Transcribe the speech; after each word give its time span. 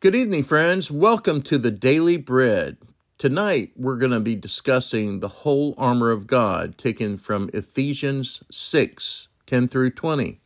Good 0.00 0.14
evening, 0.14 0.44
friends. 0.44 0.92
Welcome 0.92 1.42
to 1.42 1.58
the 1.58 1.72
Daily 1.72 2.18
Bread. 2.18 2.76
Tonight, 3.18 3.72
we're 3.74 3.96
going 3.96 4.12
to 4.12 4.20
be 4.20 4.36
discussing 4.36 5.18
the 5.18 5.26
whole 5.26 5.74
armor 5.76 6.12
of 6.12 6.28
God, 6.28 6.78
taken 6.78 7.18
from 7.18 7.50
Ephesians 7.52 8.40
6 8.48 9.26
10 9.48 9.66
through 9.66 9.90
20. 9.90 10.40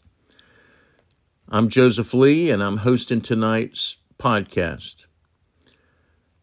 I'm 1.51 1.69
Joseph 1.69 2.15
Lee, 2.15 2.51
and 2.51 2.63
I'm 2.63 2.79
hosting 2.79 3.21
tonight's 3.21 3.99
podcast. 4.19 5.05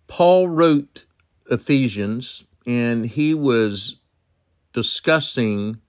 Paul 0.06 0.48
wrote 0.48 1.08
Ephesians, 1.50 2.44
and 2.68 3.08
he 3.08 3.34
was 3.34 3.96
discussing 4.72 5.82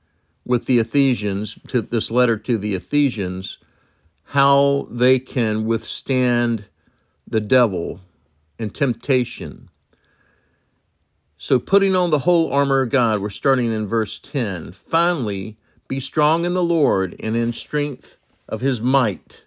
with 0.46 0.64
the 0.64 0.78
Ephesians, 0.78 1.58
to 1.68 1.82
this 1.82 2.10
letter 2.10 2.38
to 2.38 2.56
the 2.56 2.74
Ephesians, 2.74 3.58
how 4.24 4.88
they 4.90 5.18
can 5.18 5.66
withstand 5.66 6.64
the 7.30 7.40
devil 7.40 8.00
and 8.58 8.74
temptation. 8.74 9.70
So, 11.38 11.58
putting 11.58 11.96
on 11.96 12.10
the 12.10 12.18
whole 12.18 12.52
armor 12.52 12.82
of 12.82 12.90
God, 12.90 13.20
we're 13.20 13.30
starting 13.30 13.72
in 13.72 13.86
verse 13.86 14.18
10. 14.18 14.72
Finally, 14.72 15.56
be 15.88 15.98
strong 15.98 16.44
in 16.44 16.52
the 16.52 16.62
Lord 16.62 17.16
and 17.20 17.34
in 17.34 17.52
strength 17.52 18.18
of 18.48 18.60
his 18.60 18.80
might. 18.80 19.42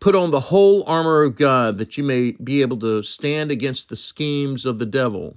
Put 0.00 0.14
on 0.14 0.30
the 0.30 0.40
whole 0.40 0.84
armor 0.86 1.24
of 1.24 1.36
God 1.36 1.76
that 1.78 1.98
you 1.98 2.04
may 2.04 2.30
be 2.32 2.62
able 2.62 2.78
to 2.78 3.02
stand 3.02 3.50
against 3.50 3.88
the 3.88 3.96
schemes 3.96 4.64
of 4.64 4.78
the 4.78 4.86
devil. 4.86 5.36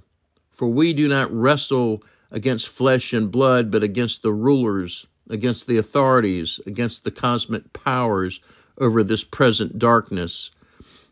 For 0.50 0.68
we 0.68 0.94
do 0.94 1.08
not 1.08 1.32
wrestle 1.32 2.02
against 2.30 2.68
flesh 2.68 3.12
and 3.12 3.30
blood, 3.30 3.70
but 3.70 3.82
against 3.82 4.22
the 4.22 4.32
rulers, 4.32 5.06
against 5.28 5.66
the 5.66 5.76
authorities, 5.76 6.60
against 6.64 7.04
the 7.04 7.10
cosmic 7.10 7.72
powers 7.72 8.40
over 8.78 9.02
this 9.02 9.24
present 9.24 9.78
darkness, 9.78 10.50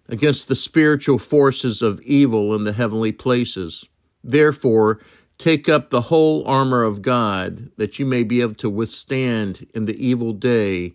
against 0.08 0.48
the 0.48 0.55
spiritual 0.55 1.19
forces 1.19 1.83
of 1.83 2.00
evil 2.03 2.55
in 2.55 2.64
the 2.64 2.72
heavenly 2.72 3.12
places. 3.12 3.86
Therefore, 4.25 5.00
take 5.39 5.69
up 5.69 5.91
the 5.91 6.03
whole 6.03 6.47
armor 6.47 6.83
of 6.83 7.00
God, 7.00 7.70
that 7.77 7.98
you 7.98 8.05
may 8.05 8.25
be 8.25 8.41
able 8.41 8.55
to 8.55 8.69
withstand 8.69 9.66
in 9.75 9.86
the 9.86 10.06
evil 10.06 10.33
day, 10.33 10.94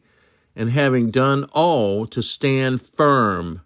and 0.56 0.70
having 0.70 1.12
done 1.12 1.46
all, 1.54 2.06
to 2.08 2.22
stand 2.22 2.82
firm. 2.82 3.62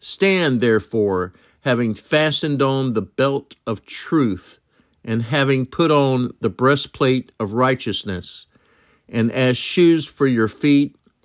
Stand, 0.00 0.60
therefore, 0.60 1.32
having 1.62 1.94
fastened 1.94 2.60
on 2.60 2.92
the 2.92 3.02
belt 3.02 3.54
of 3.66 3.84
truth, 3.86 4.60
and 5.04 5.22
having 5.22 5.66
put 5.66 5.90
on 5.90 6.32
the 6.40 6.50
breastplate 6.50 7.32
of 7.40 7.54
righteousness, 7.54 8.46
and 9.08 9.32
as 9.32 9.56
shoes 9.56 10.06
for 10.06 10.26
your 10.26 10.48
feet, 10.48 10.96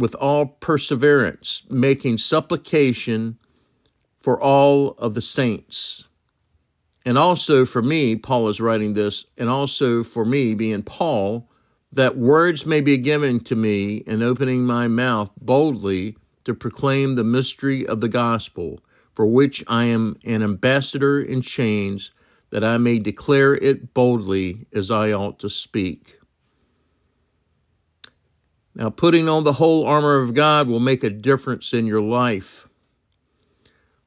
with 0.00 0.14
all 0.14 0.46
perseverance, 0.46 1.62
making 1.68 2.16
supplication 2.16 3.38
for 4.18 4.40
all 4.40 4.92
of 4.98 5.14
the 5.14 5.22
saints. 5.22 6.08
And 7.04 7.18
also 7.18 7.66
for 7.66 7.82
me, 7.82 8.16
Paul 8.16 8.48
is 8.48 8.60
writing 8.60 8.94
this, 8.94 9.26
and 9.36 9.48
also 9.48 10.02
for 10.02 10.24
me, 10.24 10.54
being 10.54 10.82
Paul, 10.82 11.48
that 11.92 12.16
words 12.16 12.64
may 12.64 12.80
be 12.80 12.96
given 12.96 13.40
to 13.40 13.56
me 13.56 13.96
in 14.06 14.22
opening 14.22 14.64
my 14.64 14.88
mouth 14.88 15.30
boldly 15.40 16.16
to 16.44 16.54
proclaim 16.54 17.14
the 17.14 17.24
mystery 17.24 17.86
of 17.86 18.00
the 18.00 18.08
gospel, 18.08 18.80
for 19.14 19.26
which 19.26 19.62
I 19.66 19.84
am 19.84 20.16
an 20.24 20.42
ambassador 20.42 21.20
in 21.20 21.42
chains, 21.42 22.10
that 22.50 22.64
I 22.64 22.78
may 22.78 22.98
declare 22.98 23.54
it 23.54 23.92
boldly 23.92 24.66
as 24.72 24.90
I 24.90 25.12
ought 25.12 25.38
to 25.40 25.50
speak. 25.50 26.19
Now, 28.74 28.90
putting 28.90 29.28
on 29.28 29.44
the 29.44 29.54
whole 29.54 29.86
armor 29.86 30.16
of 30.20 30.34
God 30.34 30.68
will 30.68 30.80
make 30.80 31.02
a 31.02 31.10
difference 31.10 31.72
in 31.72 31.86
your 31.86 32.00
life. 32.00 32.68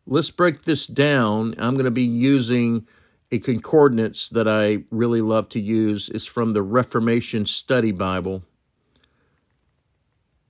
Let's 0.07 0.31
break 0.31 0.63
this 0.63 0.87
down. 0.87 1.55
I'm 1.57 1.73
going 1.75 1.85
to 1.85 1.91
be 1.91 2.03
using 2.03 2.87
a 3.31 3.39
concordance 3.39 4.29
that 4.29 4.47
I 4.47 4.83
really 4.91 5.21
love 5.21 5.49
to 5.49 5.59
use. 5.59 6.09
It's 6.09 6.25
from 6.25 6.53
the 6.53 6.61
Reformation 6.61 7.45
Study 7.45 7.91
Bible. 7.91 8.43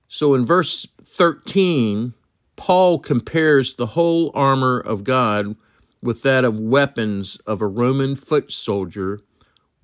So 0.06 0.34
in 0.34 0.44
verse 0.44 0.86
13, 1.16 2.14
Paul 2.56 2.98
compares 3.00 3.74
the 3.74 3.86
whole 3.86 4.30
armor 4.34 4.78
of 4.78 5.02
God 5.02 5.56
with 6.02 6.22
that 6.22 6.44
of 6.44 6.58
weapons 6.58 7.36
of 7.46 7.60
a 7.60 7.66
Roman 7.66 8.14
foot 8.14 8.52
soldier 8.52 9.20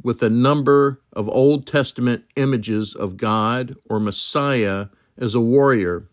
with 0.03 0.23
a 0.23 0.31
number 0.31 1.01
of 1.13 1.29
Old 1.29 1.67
Testament 1.67 2.25
images 2.37 2.95
of 2.95 3.17
God 3.17 3.77
or 3.89 4.01
Messiah 4.01 4.87
as 5.19 5.35
a 5.35 5.41
warrior. 5.41 6.09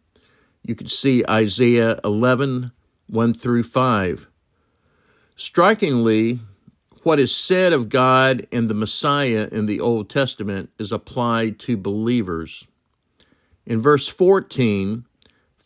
You 0.64 0.76
can 0.76 0.88
see 0.88 1.24
Isaiah 1.28 2.00
11, 2.04 2.72
1 3.08 3.34
through 3.34 3.64
5. 3.64 4.28
Strikingly, 5.38 6.40
what 7.04 7.20
is 7.20 7.34
said 7.34 7.72
of 7.72 7.88
God 7.88 8.48
and 8.52 8.70
the 8.70 8.74
Messiah 8.74 9.48
in 9.50 9.66
the 9.66 9.80
Old 9.80 10.10
Testament 10.10 10.70
is 10.78 10.92
applied 10.92 11.60
to 11.60 11.78
believers. 11.78 12.68
In 13.66 13.82
verse 13.82 14.08
14, 14.08 15.06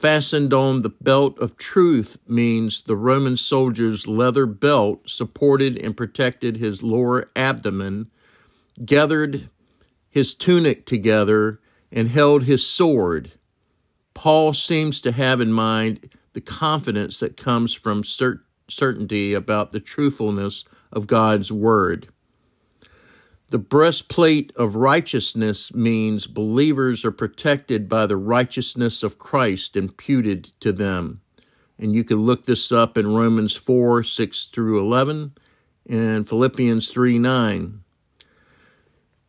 fastened 0.01 0.51
on 0.51 0.81
the 0.81 0.89
belt 0.89 1.37
of 1.37 1.57
truth 1.57 2.17
means 2.27 2.81
the 2.81 2.95
Roman 2.95 3.37
soldier's 3.37 4.07
leather 4.07 4.47
belt 4.47 5.07
supported 5.07 5.77
and 5.77 5.95
protected 5.95 6.57
his 6.57 6.81
lower 6.81 7.29
abdomen, 7.35 8.09
gathered 8.83 9.47
his 10.09 10.33
tunic 10.33 10.87
together, 10.87 11.59
and 11.91 12.09
held 12.09 12.43
his 12.43 12.65
sword. 12.65 13.31
Paul 14.15 14.53
seems 14.53 15.01
to 15.01 15.11
have 15.11 15.39
in 15.39 15.53
mind 15.53 16.09
the 16.33 16.41
confidence 16.41 17.19
that 17.19 17.37
comes 17.37 17.73
from 17.73 18.01
cert- 18.01 18.41
certainty 18.67 19.35
about 19.35 19.71
the 19.71 19.79
truthfulness 19.79 20.65
of 20.91 21.05
God's 21.05 21.51
word. 21.51 22.07
The 23.51 23.59
breastplate 23.59 24.53
of 24.55 24.77
righteousness 24.77 25.73
means 25.73 26.25
believers 26.25 27.03
are 27.03 27.11
protected 27.11 27.89
by 27.89 28.05
the 28.05 28.15
righteousness 28.15 29.03
of 29.03 29.19
Christ 29.19 29.75
imputed 29.75 30.45
to 30.61 30.71
them. 30.71 31.19
And 31.77 31.93
you 31.93 32.05
can 32.05 32.19
look 32.19 32.45
this 32.45 32.71
up 32.71 32.97
in 32.97 33.13
Romans 33.13 33.53
4 33.53 34.03
6 34.05 34.45
through 34.53 34.79
11 34.79 35.33
and 35.89 36.29
Philippians 36.29 36.89
3 36.91 37.19
9. 37.19 37.83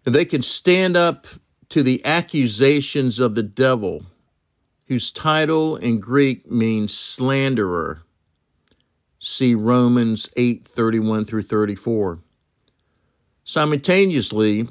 And 0.06 0.14
they 0.14 0.24
can 0.24 0.42
stand 0.42 0.96
up 0.96 1.26
to 1.70 1.82
the 1.82 2.04
accusations 2.04 3.18
of 3.18 3.34
the 3.34 3.42
devil, 3.42 4.06
whose 4.86 5.10
title 5.10 5.74
in 5.74 5.98
Greek 5.98 6.48
means 6.48 6.96
slanderer. 6.96 8.02
See 9.18 9.56
Romans 9.56 10.30
8 10.36 10.64
31 10.64 11.24
through 11.24 11.42
34. 11.42 12.20
Simultaneously, 13.52 14.66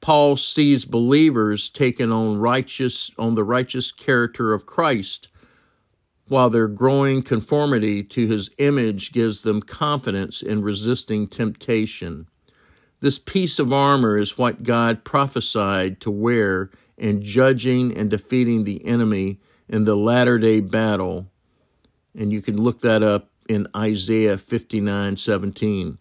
Paul 0.00 0.38
sees 0.38 0.86
believers 0.86 1.68
taking 1.68 2.10
on 2.10 2.38
righteous 2.38 3.10
on 3.18 3.34
the 3.34 3.44
righteous 3.44 3.92
character 3.92 4.54
of 4.54 4.64
Christ, 4.64 5.28
while 6.28 6.48
their 6.48 6.66
growing 6.66 7.20
conformity 7.20 8.02
to 8.04 8.26
his 8.26 8.48
image 8.56 9.12
gives 9.12 9.42
them 9.42 9.60
confidence 9.60 10.40
in 10.40 10.62
resisting 10.62 11.28
temptation. 11.28 12.26
This 13.00 13.18
piece 13.18 13.58
of 13.58 13.70
armor 13.70 14.16
is 14.16 14.38
what 14.38 14.62
God 14.62 15.04
prophesied 15.04 16.00
to 16.00 16.10
wear 16.10 16.70
in 16.96 17.22
judging 17.22 17.94
and 17.94 18.08
defeating 18.08 18.64
the 18.64 18.82
enemy 18.86 19.40
in 19.68 19.84
the 19.84 19.94
latter 19.94 20.38
day 20.38 20.60
battle. 20.60 21.26
And 22.14 22.32
you 22.32 22.40
can 22.40 22.56
look 22.56 22.80
that 22.80 23.02
up 23.02 23.28
in 23.46 23.68
Isaiah 23.76 24.38
59 24.38 25.18
17. 25.18 25.98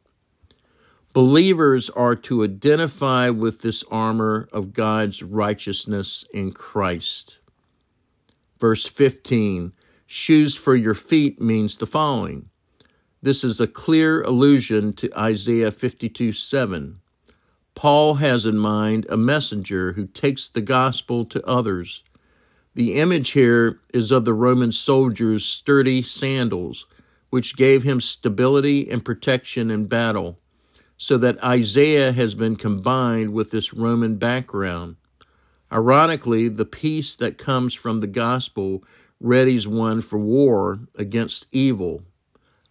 Believers 1.13 1.89
are 1.89 2.15
to 2.15 2.45
identify 2.45 3.29
with 3.31 3.61
this 3.61 3.83
armor 3.91 4.47
of 4.53 4.71
God's 4.71 5.21
righteousness 5.21 6.23
in 6.33 6.53
Christ. 6.53 7.37
Verse 8.61 8.85
15 8.85 9.73
Shoes 10.05 10.55
for 10.55 10.73
your 10.73 10.93
feet 10.93 11.41
means 11.41 11.75
the 11.75 11.85
following. 11.85 12.49
This 13.21 13.43
is 13.43 13.59
a 13.59 13.67
clear 13.67 14.21
allusion 14.21 14.93
to 14.93 15.19
Isaiah 15.19 15.71
52 15.71 16.31
7. 16.31 17.01
Paul 17.75 18.13
has 18.15 18.45
in 18.45 18.57
mind 18.57 19.05
a 19.09 19.17
messenger 19.17 19.91
who 19.91 20.07
takes 20.07 20.47
the 20.47 20.61
gospel 20.61 21.25
to 21.25 21.45
others. 21.45 22.03
The 22.73 22.95
image 22.95 23.31
here 23.31 23.81
is 23.93 24.11
of 24.11 24.23
the 24.23 24.33
Roman 24.33 24.71
soldier's 24.71 25.43
sturdy 25.43 26.03
sandals, 26.03 26.85
which 27.29 27.57
gave 27.57 27.83
him 27.83 27.99
stability 27.99 28.89
and 28.89 29.03
protection 29.03 29.69
in 29.69 29.87
battle, 29.87 30.40
so 31.01 31.17
that 31.17 31.43
Isaiah 31.43 32.11
has 32.11 32.35
been 32.35 32.55
combined 32.55 33.33
with 33.33 33.49
this 33.49 33.73
Roman 33.73 34.17
background. 34.17 34.97
Ironically, 35.73 36.47
the 36.47 36.63
peace 36.63 37.15
that 37.15 37.39
comes 37.39 37.73
from 37.73 38.01
the 38.01 38.07
gospel 38.07 38.83
readies 39.19 39.65
one 39.65 40.01
for 40.03 40.19
war 40.19 40.81
against 40.95 41.47
evil. 41.51 42.03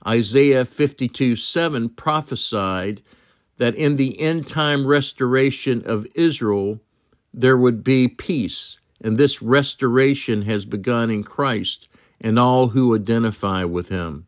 Isaiah 0.06 0.65
52 0.65 1.35
7 1.35 1.88
prophesied 1.88 3.03
that 3.56 3.75
in 3.75 3.97
the 3.97 4.21
end 4.21 4.47
time 4.47 4.87
restoration 4.87 5.83
of 5.85 6.06
Israel, 6.15 6.79
there 7.35 7.56
would 7.56 7.83
be 7.83 8.06
peace, 8.06 8.79
and 9.00 9.19
this 9.19 9.43
restoration 9.43 10.43
has 10.43 10.65
begun 10.65 11.11
in 11.11 11.25
Christ 11.25 11.88
and 12.21 12.38
all 12.38 12.69
who 12.69 12.94
identify 12.94 13.65
with 13.65 13.88
him. 13.88 14.26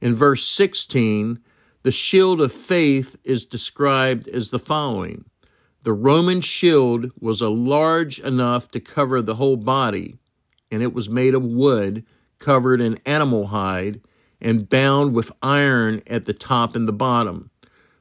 In 0.00 0.14
verse 0.14 0.48
16, 0.48 1.40
the 1.86 1.92
shield 1.92 2.40
of 2.40 2.52
faith 2.52 3.14
is 3.22 3.46
described 3.46 4.26
as 4.26 4.50
the 4.50 4.58
following 4.58 5.24
The 5.84 5.92
Roman 5.92 6.40
shield 6.40 7.12
was 7.20 7.40
a 7.40 7.48
large 7.48 8.18
enough 8.18 8.66
to 8.72 8.80
cover 8.80 9.22
the 9.22 9.36
whole 9.36 9.56
body, 9.56 10.16
and 10.68 10.82
it 10.82 10.92
was 10.92 11.08
made 11.08 11.32
of 11.32 11.44
wood, 11.44 12.04
covered 12.40 12.80
in 12.80 12.98
animal 13.06 13.46
hide, 13.46 14.00
and 14.40 14.68
bound 14.68 15.14
with 15.14 15.30
iron 15.44 16.02
at 16.08 16.24
the 16.24 16.32
top 16.32 16.74
and 16.74 16.88
the 16.88 16.92
bottom. 16.92 17.50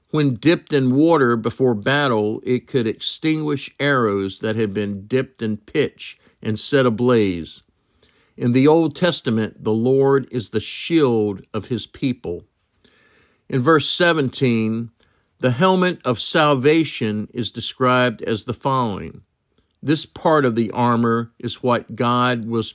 When 0.09 0.33
dipped 0.33 0.73
in 0.73 0.95
water 0.95 1.35
before 1.35 1.75
battle, 1.75 2.41
it 2.43 2.65
could 2.65 2.87
extinguish 2.87 3.69
arrows 3.79 4.39
that 4.39 4.55
had 4.55 4.73
been 4.73 5.05
dipped 5.05 5.43
in 5.43 5.57
pitch 5.57 6.17
and 6.41 6.59
set 6.59 6.87
ablaze. 6.87 7.61
In 8.35 8.51
the 8.51 8.67
Old 8.67 8.95
Testament, 8.95 9.63
the 9.63 9.71
Lord 9.71 10.27
is 10.31 10.49
the 10.49 10.59
shield 10.59 11.43
of 11.53 11.67
his 11.67 11.85
people. 11.85 12.45
In 13.47 13.61
verse 13.61 13.89
17, 13.89 14.89
the 15.39 15.51
helmet 15.51 15.99
of 16.03 16.19
salvation 16.19 17.27
is 17.33 17.51
described 17.51 18.21
as 18.23 18.45
the 18.45 18.53
following. 18.53 19.21
This 19.83 20.05
part 20.05 20.45
of 20.45 20.55
the 20.55 20.71
armor 20.71 21.31
is 21.37 21.61
what 21.61 21.95
God 21.95 22.45
was 22.45 22.73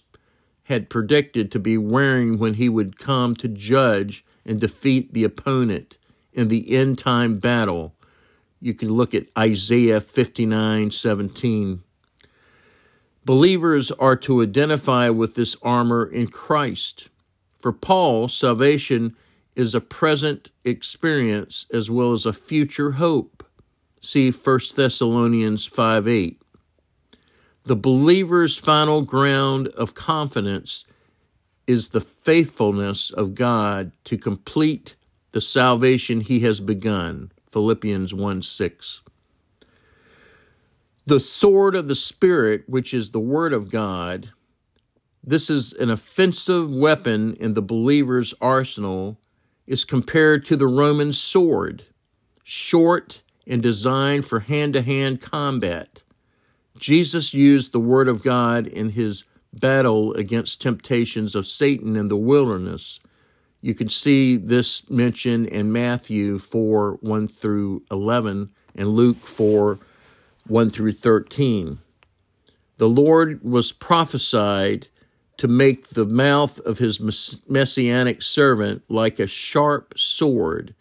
had 0.65 0.89
predicted 0.89 1.51
to 1.51 1.59
be 1.59 1.77
wearing 1.77 2.39
when 2.39 2.55
he 2.55 2.69
would 2.69 2.97
come 2.97 3.35
to 3.35 3.49
judge 3.49 4.25
and 4.47 4.61
defeat 4.61 5.13
the 5.13 5.25
opponent 5.25 5.97
in 6.33 6.47
the 6.47 6.71
end 6.71 6.97
time 6.97 7.41
battle. 7.41 7.93
You 8.61 8.75
can 8.75 8.91
look 8.91 9.13
at 9.13 9.27
Isaiah 9.37 10.01
59 10.01 10.93
17. 10.93 11.83
Believers 13.25 13.91
are 13.93 14.17
to 14.17 14.43
identify 14.43 15.09
with 15.09 15.35
this 15.35 15.57
armor 15.63 16.07
in 16.07 16.29
Christ. 16.29 17.09
For 17.61 17.73
Paul, 17.73 18.29
salvation 18.29 19.17
is 19.57 19.75
a 19.75 19.81
present 19.81 20.51
experience 20.65 21.67
as 21.73 21.91
well 21.91 22.13
as 22.13 22.27
a 22.27 22.33
future 22.33 22.93
hope. 22.93 23.45
See 24.01 24.31
1 24.31 24.61
Thessalonians 24.77 25.67
5 25.67 26.09
8. 26.09 26.43
The 27.65 27.77
believer's 27.77 28.57
final 28.57 29.03
ground 29.03 29.69
of 29.69 29.95
confidence 29.95 30.85
is 31.67 31.91
the 31.91 32.01
faithfulness 32.01 33.11
of 33.11 33.35
God 33.35 33.93
to 34.05 34.17
complete 34.17 34.97
the 35.33 35.41
salvation 35.41 36.21
he 36.21 36.41
has 36.41 36.61
begun. 36.61 37.31
Philippians 37.53 38.15
1 38.15 38.43
6. 38.43 39.03
The 41.07 41.21
sword 41.21 41.75
of 41.75 41.89
the 41.89 41.95
Spirit, 41.95 42.65
which 42.67 42.95
is 42.95 43.11
the 43.11 43.21
Word 43.21 43.53
of 43.53 43.71
God, 43.71 44.31
this 45.23 45.51
is 45.51 45.73
an 45.75 45.91
offensive 45.91 46.71
weapon 46.71 47.35
in 47.35 47.55
the 47.55 47.63
believer's 47.63 48.33
arsenal, 48.41 49.19
is 49.71 49.85
compared 49.85 50.45
to 50.45 50.57
the 50.57 50.67
Roman 50.67 51.13
sword, 51.13 51.85
short 52.45 53.23
and 53.47 53.63
designed 53.63 54.27
for 54.27 54.41
hand 54.41 54.75
to 54.75 54.83
hand 54.83 55.21
combat. 55.21 56.03
Jesus 56.79 57.33
used 57.33 57.73
the 57.73 57.81
Word 57.81 58.09
of 58.09 58.23
God 58.23 58.67
in 58.67 58.91
his 58.91 59.25
battle 59.53 60.13
against 60.15 60.61
temptations 60.61 61.35
of 61.35 61.47
Satan 61.47 61.97
in 61.97 62.09
the 62.09 62.17
wilderness 62.17 63.01
you 63.63 63.75
can 63.75 63.89
see 63.91 64.37
this 64.37 64.89
mentioned 64.89 65.47
in 65.49 65.73
Matthew 65.73 66.39
4 66.39 66.99
1 67.01 67.29
through 67.29 67.83
11 67.91 68.51
and 68.75 68.89
Luke 68.89 69.19
4 69.19 69.79
1 70.47 70.71
through 70.71 70.93
13. 70.93 71.79
The 72.79 72.89
Lord 72.89 73.45
was 73.45 73.73
prophesied 73.73 74.89
to 75.41 75.49
make 75.49 75.89
the 75.89 76.05
mouth 76.05 76.59
of 76.61 76.77
his 76.77 77.01
messianic 77.49 78.21
servant 78.21 78.83
like 78.91 79.19
a 79.19 79.27
sharp 79.27 79.95
sword. 79.97 80.75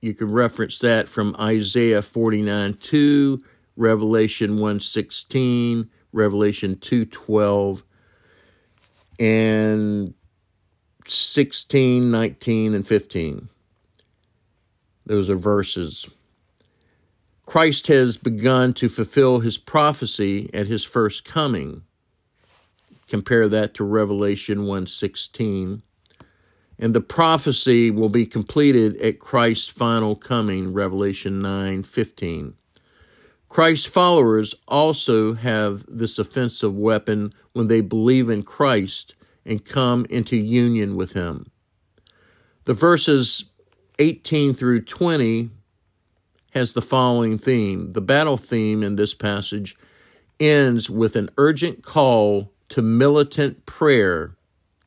You 0.00 0.12
can 0.12 0.32
reference 0.32 0.80
that 0.80 1.08
from 1.08 1.36
Isaiah 1.38 2.02
49 2.02 2.74
2, 2.74 3.44
Revelation 3.76 4.58
1 4.58 4.80
16, 4.80 5.88
Revelation 6.12 6.76
2 6.80 7.04
12, 7.04 7.84
and 9.20 10.14
16, 11.06 12.10
19, 12.10 12.74
and 12.74 12.84
15. 12.84 13.48
Those 15.06 15.30
are 15.30 15.36
verses. 15.36 16.08
Christ 17.46 17.86
has 17.86 18.16
begun 18.16 18.74
to 18.74 18.88
fulfill 18.88 19.38
his 19.38 19.58
prophecy 19.58 20.50
at 20.52 20.66
his 20.66 20.82
first 20.82 21.24
coming. 21.24 21.84
Compare 23.12 23.46
that 23.50 23.74
to 23.74 23.84
Revelation 23.84 24.60
1:16. 24.64 25.82
And 26.78 26.94
the 26.94 27.02
prophecy 27.02 27.90
will 27.90 28.08
be 28.08 28.24
completed 28.24 28.96
at 29.02 29.18
Christ's 29.18 29.68
final 29.68 30.16
coming, 30.16 30.72
Revelation 30.72 31.42
9:15. 31.42 32.54
Christ's 33.50 33.84
followers 33.84 34.54
also 34.66 35.34
have 35.34 35.84
this 35.86 36.18
offensive 36.18 36.74
weapon 36.74 37.34
when 37.52 37.66
they 37.66 37.82
believe 37.82 38.30
in 38.30 38.44
Christ 38.44 39.14
and 39.44 39.62
come 39.62 40.06
into 40.08 40.34
union 40.34 40.96
with 40.96 41.12
him. 41.12 41.44
The 42.64 42.72
verses 42.72 43.44
18 43.98 44.54
through 44.54 44.86
20 44.86 45.50
has 46.52 46.72
the 46.72 46.80
following 46.80 47.36
theme. 47.36 47.92
The 47.92 48.00
battle 48.00 48.38
theme 48.38 48.82
in 48.82 48.96
this 48.96 49.12
passage 49.12 49.76
ends 50.40 50.88
with 50.88 51.14
an 51.14 51.28
urgent 51.36 51.82
call 51.82 52.51
to 52.72 52.80
militant 52.80 53.66
prayer. 53.66 54.34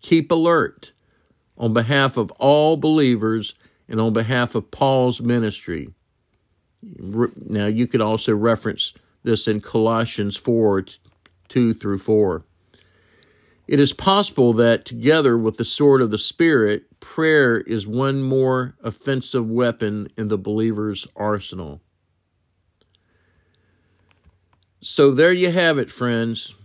Keep 0.01 0.31
alert 0.31 0.91
on 1.55 1.71
behalf 1.71 2.17
of 2.17 2.31
all 2.31 2.77
believers 2.77 3.53
and 3.87 4.01
on 4.01 4.11
behalf 4.11 4.55
of 4.55 4.71
Paul's 4.71 5.21
ministry. 5.21 5.93
Now, 6.81 7.67
you 7.67 7.85
could 7.85 8.01
also 8.01 8.35
reference 8.35 8.93
this 9.21 9.47
in 9.47 9.61
Colossians 9.61 10.35
4 10.35 10.85
2 11.47 11.73
through 11.75 11.99
4. 11.99 12.43
It 13.67 13.79
is 13.79 13.93
possible 13.93 14.53
that 14.53 14.85
together 14.85 15.37
with 15.37 15.57
the 15.57 15.65
sword 15.65 16.01
of 16.01 16.09
the 16.09 16.17
Spirit, 16.17 16.99
prayer 16.99 17.59
is 17.59 17.85
one 17.85 18.23
more 18.23 18.75
offensive 18.83 19.47
weapon 19.47 20.07
in 20.17 20.27
the 20.27 20.39
believer's 20.39 21.05
arsenal. 21.15 21.81
So 24.81 25.11
there 25.11 25.33
you 25.33 25.51
have 25.51 25.77
it, 25.77 25.91
friends. 25.91 26.55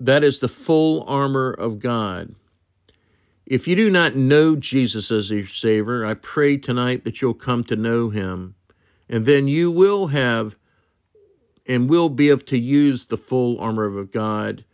That 0.00 0.24
is 0.24 0.40
the 0.40 0.48
full 0.48 1.04
armor 1.08 1.50
of 1.52 1.78
God. 1.78 2.34
If 3.46 3.68
you 3.68 3.76
do 3.76 3.90
not 3.90 4.16
know 4.16 4.56
Jesus 4.56 5.10
as 5.10 5.30
your 5.30 5.46
Savior, 5.46 6.04
I 6.04 6.14
pray 6.14 6.56
tonight 6.56 7.04
that 7.04 7.20
you'll 7.20 7.34
come 7.34 7.62
to 7.64 7.76
know 7.76 8.08
Him, 8.08 8.54
and 9.08 9.26
then 9.26 9.48
you 9.48 9.70
will 9.70 10.08
have 10.08 10.56
and 11.66 11.88
will 11.88 12.08
be 12.08 12.30
able 12.30 12.40
to 12.40 12.58
use 12.58 13.06
the 13.06 13.16
full 13.16 13.58
armor 13.58 13.84
of 13.84 14.10
God 14.10 14.64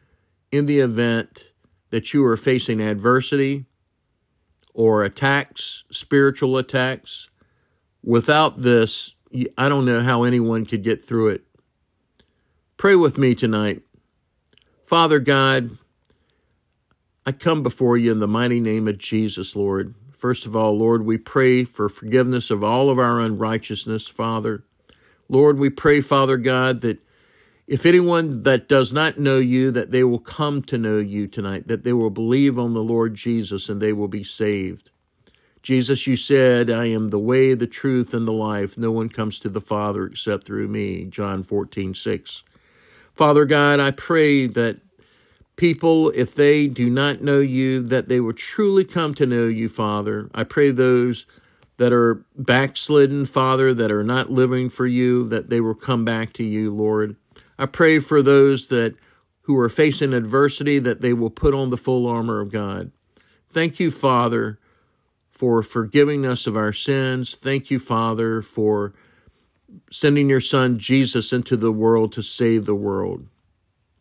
in 0.50 0.66
the 0.66 0.80
event 0.80 1.52
that 1.90 2.12
you 2.12 2.24
are 2.24 2.36
facing 2.36 2.80
adversity 2.80 3.66
or 4.74 5.04
attacks, 5.04 5.84
spiritual 5.90 6.56
attacks. 6.58 7.28
Without 8.02 8.62
this, 8.62 9.14
I 9.58 9.68
don't 9.68 9.84
know 9.84 10.00
how 10.00 10.22
anyone 10.22 10.64
could 10.64 10.82
get 10.82 11.04
through 11.04 11.28
it. 11.28 11.44
Pray 12.76 12.94
with 12.94 13.18
me 13.18 13.34
tonight. 13.34 13.82
Father 14.90 15.20
God, 15.20 15.78
I 17.24 17.30
come 17.30 17.62
before 17.62 17.96
you 17.96 18.10
in 18.10 18.18
the 18.18 18.26
mighty 18.26 18.58
name 18.58 18.88
of 18.88 18.98
Jesus, 18.98 19.54
Lord. 19.54 19.94
First 20.10 20.46
of 20.46 20.56
all, 20.56 20.76
Lord, 20.76 21.06
we 21.06 21.16
pray 21.16 21.62
for 21.62 21.88
forgiveness 21.88 22.50
of 22.50 22.64
all 22.64 22.90
of 22.90 22.98
our 22.98 23.20
unrighteousness, 23.20 24.08
Father. 24.08 24.64
Lord, 25.28 25.60
we 25.60 25.70
pray, 25.70 26.00
Father 26.00 26.36
God, 26.36 26.80
that 26.80 26.98
if 27.68 27.86
anyone 27.86 28.42
that 28.42 28.68
does 28.68 28.92
not 28.92 29.16
know 29.16 29.38
you, 29.38 29.70
that 29.70 29.92
they 29.92 30.02
will 30.02 30.18
come 30.18 30.60
to 30.62 30.76
know 30.76 30.98
you 30.98 31.28
tonight, 31.28 31.68
that 31.68 31.84
they 31.84 31.92
will 31.92 32.10
believe 32.10 32.58
on 32.58 32.74
the 32.74 32.82
Lord 32.82 33.14
Jesus 33.14 33.68
and 33.68 33.80
they 33.80 33.92
will 33.92 34.08
be 34.08 34.24
saved. 34.24 34.90
Jesus, 35.62 36.08
you 36.08 36.16
said, 36.16 36.68
I 36.68 36.86
am 36.86 37.10
the 37.10 37.18
way, 37.20 37.54
the 37.54 37.68
truth, 37.68 38.12
and 38.12 38.26
the 38.26 38.32
life. 38.32 38.76
No 38.76 38.90
one 38.90 39.08
comes 39.08 39.38
to 39.38 39.48
the 39.48 39.60
Father 39.60 40.06
except 40.06 40.46
through 40.46 40.66
me. 40.66 41.04
John 41.04 41.44
14, 41.44 41.94
6. 41.94 42.42
Father 43.20 43.44
God, 43.44 43.80
I 43.80 43.90
pray 43.90 44.46
that 44.46 44.78
people, 45.56 46.08
if 46.12 46.34
they 46.34 46.66
do 46.66 46.88
not 46.88 47.20
know 47.20 47.40
you, 47.40 47.82
that 47.82 48.08
they 48.08 48.18
will 48.18 48.32
truly 48.32 48.82
come 48.82 49.14
to 49.16 49.26
know 49.26 49.46
you, 49.46 49.68
Father. 49.68 50.30
I 50.34 50.42
pray 50.42 50.70
those 50.70 51.26
that 51.76 51.92
are 51.92 52.24
backslidden, 52.34 53.26
Father, 53.26 53.74
that 53.74 53.92
are 53.92 54.02
not 54.02 54.30
living 54.30 54.70
for 54.70 54.86
you, 54.86 55.28
that 55.28 55.50
they 55.50 55.60
will 55.60 55.74
come 55.74 56.02
back 56.02 56.32
to 56.32 56.42
you, 56.42 56.74
Lord. 56.74 57.14
I 57.58 57.66
pray 57.66 57.98
for 57.98 58.22
those 58.22 58.68
that 58.68 58.94
who 59.42 59.58
are 59.58 59.68
facing 59.68 60.14
adversity 60.14 60.78
that 60.78 61.02
they 61.02 61.12
will 61.12 61.28
put 61.28 61.52
on 61.52 61.68
the 61.68 61.76
full 61.76 62.06
armor 62.06 62.40
of 62.40 62.50
God. 62.50 62.90
Thank 63.50 63.78
you, 63.78 63.90
Father, 63.90 64.58
for 65.28 65.62
forgiving 65.62 66.24
us 66.24 66.46
of 66.46 66.56
our 66.56 66.72
sins. 66.72 67.36
Thank 67.36 67.70
you, 67.70 67.80
Father, 67.80 68.40
for 68.40 68.94
sending 69.90 70.28
your 70.28 70.40
Son 70.40 70.78
Jesus 70.78 71.32
into 71.32 71.56
the 71.56 71.72
world 71.72 72.12
to 72.12 72.22
save 72.22 72.66
the 72.66 72.74
world. 72.74 73.26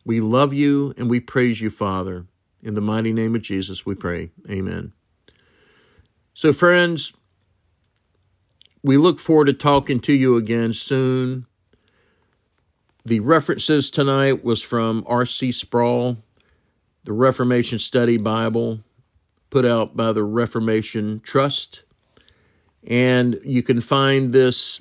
We 0.04 0.20
love 0.20 0.52
you 0.52 0.94
and 0.96 1.10
we 1.10 1.20
praise 1.20 1.60
you, 1.60 1.70
Father. 1.70 2.26
In 2.62 2.74
the 2.74 2.80
mighty 2.80 3.12
name 3.12 3.34
of 3.34 3.42
Jesus, 3.42 3.86
we 3.86 3.94
pray. 3.94 4.30
Amen. 4.50 4.92
So, 6.34 6.52
friends, 6.52 7.12
we 8.82 8.96
look 8.96 9.18
forward 9.18 9.46
to 9.46 9.52
talking 9.52 10.00
to 10.00 10.12
you 10.12 10.36
again 10.36 10.72
soon. 10.72 11.46
The 13.04 13.20
references 13.20 13.90
tonight 13.90 14.44
was 14.44 14.62
from 14.62 15.04
R.C. 15.06 15.52
Sproul, 15.52 16.18
the 17.04 17.12
Reformation 17.12 17.78
Study 17.78 18.16
Bible, 18.16 18.80
put 19.48 19.64
out 19.64 19.96
by 19.96 20.12
the 20.12 20.22
Reformation 20.22 21.20
Trust. 21.20 21.82
And 22.86 23.40
you 23.44 23.62
can 23.62 23.80
find 23.80 24.32
this, 24.32 24.80